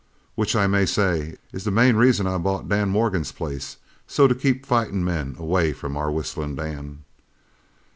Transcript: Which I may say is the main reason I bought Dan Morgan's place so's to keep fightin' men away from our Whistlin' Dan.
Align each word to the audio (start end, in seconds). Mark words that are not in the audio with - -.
Which 0.33 0.55
I 0.55 0.65
may 0.65 0.87
say 0.87 1.35
is 1.53 1.63
the 1.63 1.69
main 1.69 1.95
reason 1.95 2.25
I 2.25 2.39
bought 2.39 2.67
Dan 2.67 2.89
Morgan's 2.89 3.31
place 3.31 3.77
so's 4.07 4.29
to 4.29 4.33
keep 4.33 4.65
fightin' 4.65 5.05
men 5.05 5.35
away 5.37 5.73
from 5.73 5.95
our 5.95 6.09
Whistlin' 6.11 6.55
Dan. 6.55 7.03